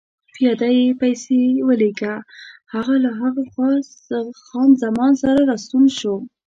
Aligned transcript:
پیاده 0.35 0.69
يې 0.77 0.87
پسې 0.99 1.39
ولېږه، 1.67 2.15
هغه 2.73 2.95
له 3.03 3.11
هاخوا 3.19 3.71
له 4.09 4.21
خان 4.45 4.69
زمان 4.83 5.11
سره 5.21 5.39
راستون 5.51 5.85
شو. 5.97 6.15